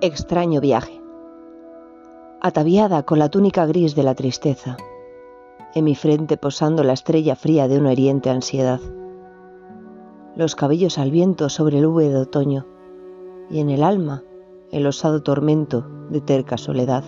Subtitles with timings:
[0.00, 1.00] Extraño viaje.
[2.40, 4.76] Ataviada con la túnica gris de la tristeza,
[5.72, 8.80] en mi frente posando la estrella fría de una hiriente ansiedad.
[10.34, 12.66] Los cabellos al viento sobre el húmedo otoño,
[13.48, 14.24] y en el alma
[14.72, 17.04] el osado tormento de terca soledad.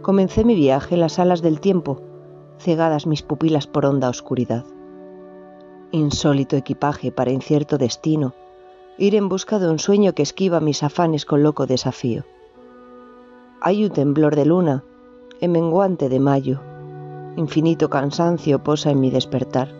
[0.00, 2.00] Comencé mi viaje en las alas del tiempo,
[2.58, 4.64] cegadas mis pupilas por honda oscuridad.
[5.90, 8.32] Insólito equipaje para incierto destino,
[9.02, 12.24] ir en busca de un sueño que esquiva mis afanes con loco desafío.
[13.60, 14.84] Hay un temblor de luna,
[15.40, 16.60] en menguante de mayo,
[17.34, 19.74] infinito cansancio posa en mi despertar.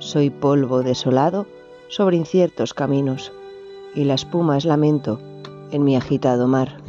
[0.00, 1.46] Soy polvo desolado
[1.86, 3.32] sobre inciertos caminos,
[3.94, 5.20] y la espuma es lamento
[5.70, 6.82] en mi agitado mar.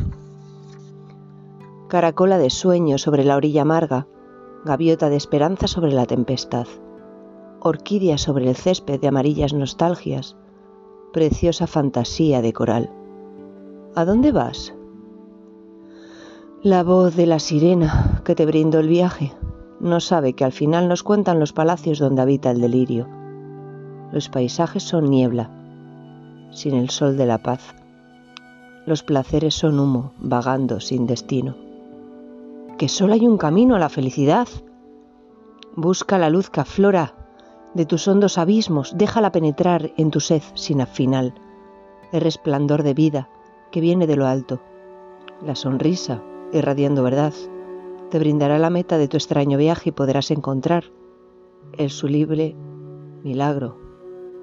[1.90, 4.08] Caracola de sueño sobre la orilla amarga,
[4.66, 6.66] gaviota de esperanza sobre la tempestad,
[7.60, 10.36] orquídea sobre el césped de amarillas nostalgias,
[11.12, 12.90] preciosa fantasía de coral.
[13.96, 14.74] ¿A dónde vas?
[16.62, 19.34] La voz de la sirena que te brindó el viaje
[19.80, 23.08] no sabe que al final nos cuentan los palacios donde habita el delirio.
[24.12, 25.50] Los paisajes son niebla,
[26.52, 27.76] sin el sol de la paz.
[28.86, 31.56] Los placeres son humo, vagando sin destino.
[32.78, 34.48] Que solo hay un camino a la felicidad.
[35.76, 37.19] Busca la luz que aflora
[37.74, 41.34] de tus hondos abismos, déjala penetrar en tu sed sin final,
[42.12, 43.30] el resplandor de vida
[43.72, 44.60] que viene de lo alto,
[45.46, 47.34] la sonrisa, irradiando verdad,
[48.10, 50.86] te brindará la meta de tu extraño viaje y podrás encontrar
[51.78, 52.56] el sublible
[53.24, 53.78] milagro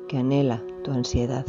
[0.09, 1.45] que anhela tu ansiedad.